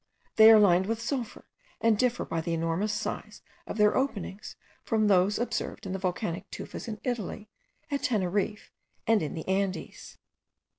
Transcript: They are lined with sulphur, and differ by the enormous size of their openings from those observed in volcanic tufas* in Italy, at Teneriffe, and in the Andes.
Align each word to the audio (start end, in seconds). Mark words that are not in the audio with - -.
They 0.37 0.49
are 0.51 0.57
lined 0.57 0.87
with 0.87 0.99
sulphur, 0.99 1.45
and 1.79 1.95
differ 1.95 2.25
by 2.25 2.41
the 2.41 2.55
enormous 2.55 2.91
size 2.91 3.43
of 3.67 3.77
their 3.77 3.95
openings 3.95 4.55
from 4.83 5.05
those 5.05 5.37
observed 5.37 5.85
in 5.85 5.95
volcanic 5.95 6.49
tufas* 6.49 6.87
in 6.87 6.99
Italy, 7.03 7.51
at 7.91 8.01
Teneriffe, 8.01 8.71
and 9.05 9.21
in 9.21 9.35
the 9.35 9.47
Andes. 9.47 10.17